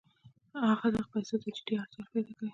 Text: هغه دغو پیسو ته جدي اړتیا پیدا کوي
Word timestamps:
هغه 0.71 0.87
دغو 0.93 1.09
پیسو 1.13 1.35
ته 1.41 1.49
جدي 1.57 1.73
اړتیا 1.81 2.01
پیدا 2.11 2.31
کوي 2.37 2.49